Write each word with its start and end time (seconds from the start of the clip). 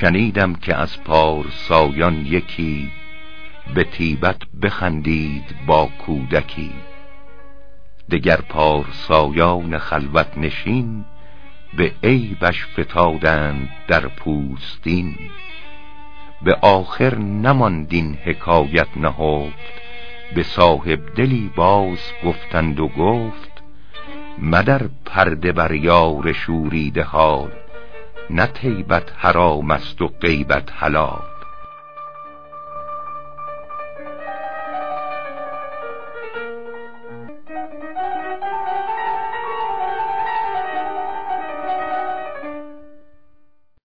شنیدم 0.00 0.54
که 0.54 0.76
از 0.76 1.02
پارسایان 1.04 2.26
یکی 2.26 2.90
به 3.74 3.84
تیبت 3.84 4.36
بخندید 4.62 5.54
با 5.66 5.88
کودکی. 5.98 6.72
دگر 8.10 8.36
پارسایان 8.36 9.78
خلوت 9.78 10.38
نشین 10.38 11.04
به 11.76 11.92
عیبش 12.02 12.66
فتادند 12.66 13.68
در 13.88 14.08
پوستین. 14.08 15.16
به 16.42 16.54
آخر 16.54 17.14
نماندین 17.18 18.18
حکایت 18.24 18.88
نهفت 18.96 19.72
به 20.34 20.42
صاحب 20.42 21.14
دلی 21.14 21.50
باز 21.56 22.12
گفتند 22.24 22.80
و 22.80 22.88
گفت 22.88 23.62
مدر 24.38 24.82
پرده 25.04 25.52
بر 25.52 25.72
یار 25.72 26.32
شوریده 26.32 27.02
حال. 27.02 27.65
نه 28.30 28.46
تیبت 28.46 29.12
حرام 29.16 29.70
است 29.70 30.02
و 30.02 30.08
غیبت 30.08 30.72
حلال. 30.72 31.35